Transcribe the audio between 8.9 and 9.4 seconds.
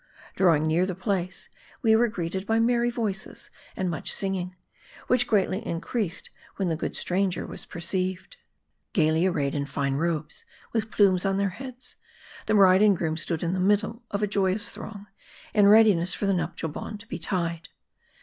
Gayly